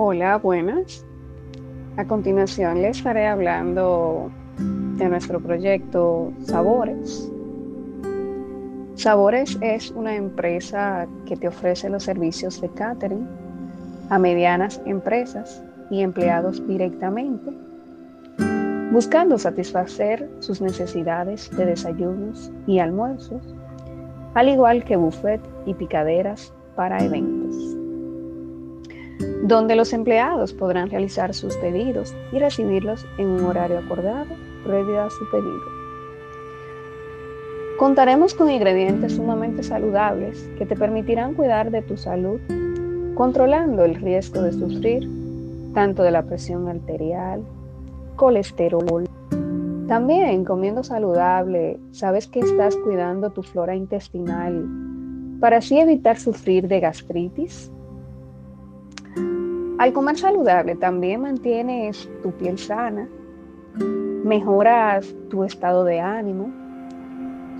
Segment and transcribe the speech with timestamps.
[0.00, 1.04] Hola, buenas.
[1.96, 4.30] A continuación les estaré hablando
[4.96, 7.28] de nuestro proyecto Sabores.
[8.94, 13.26] Sabores es una empresa que te ofrece los servicios de catering
[14.08, 17.50] a medianas empresas y empleados directamente,
[18.92, 23.42] buscando satisfacer sus necesidades de desayunos y almuerzos,
[24.34, 27.78] al igual que buffet y picaderas para eventos
[29.42, 35.10] donde los empleados podrán realizar sus pedidos y recibirlos en un horario acordado previo a
[35.10, 35.78] su pedido.
[37.78, 42.40] Contaremos con ingredientes sumamente saludables que te permitirán cuidar de tu salud,
[43.14, 45.08] controlando el riesgo de sufrir
[45.74, 47.42] tanto de la presión arterial,
[48.16, 49.04] colesterol.
[49.86, 54.66] También comiendo saludable, sabes que estás cuidando tu flora intestinal
[55.40, 57.70] para así evitar sufrir de gastritis,
[59.78, 63.08] al comer saludable también mantienes tu piel sana,
[64.24, 66.50] mejoras tu estado de ánimo,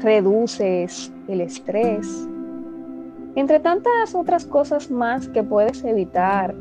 [0.02, 2.28] reduces el estrés,
[3.36, 6.54] entre tantas otras cosas más que puedes evitar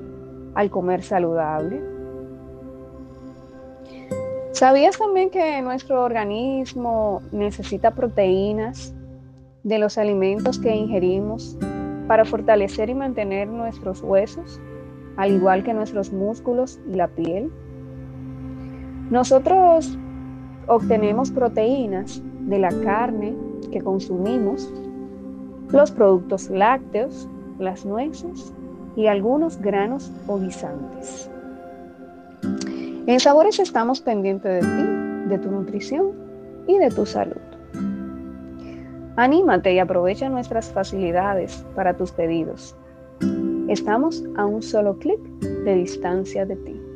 [0.53, 1.81] al comer saludable.
[4.52, 8.94] ¿Sabías también que nuestro organismo necesita proteínas
[9.63, 11.58] de los alimentos que ingerimos
[12.08, 14.61] para fortalecer y mantener nuestros huesos?
[15.18, 17.52] Al igual que nuestros músculos y la piel.
[19.10, 19.98] Nosotros
[20.68, 23.36] obtenemos proteínas de la carne
[23.72, 24.72] que consumimos,
[25.70, 27.28] los productos lácteos,
[27.59, 28.54] las nueces
[28.96, 31.30] y algunos granos o guisantes.
[33.06, 36.12] En Sabores estamos pendientes de ti, de tu nutrición
[36.68, 37.42] y de tu salud.
[39.16, 42.76] Anímate y aprovecha nuestras facilidades para tus pedidos.
[43.68, 46.87] Estamos a un solo clic de distancia de ti.